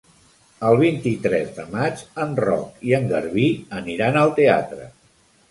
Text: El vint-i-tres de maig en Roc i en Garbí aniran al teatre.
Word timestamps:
El 0.69 0.77
vint-i-tres 0.77 1.51
de 1.57 1.65
maig 1.73 2.01
en 2.25 2.33
Roc 2.47 2.81
i 2.89 2.97
en 3.01 3.07
Garbí 3.13 3.45
aniran 3.83 4.21
al 4.25 4.35
teatre. 4.43 4.91